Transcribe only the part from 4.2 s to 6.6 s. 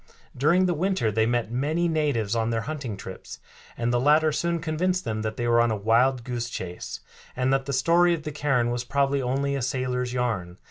soon convinced them that they were on a wild goose